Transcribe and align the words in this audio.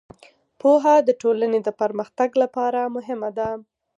پوهه 0.59 0.95
د 1.07 1.09
ټولنې 1.21 1.59
د 1.63 1.69
پرمختګ 1.81 2.29
لپاره 2.43 2.81
مهمه 2.95 3.29
ده. 3.37 3.49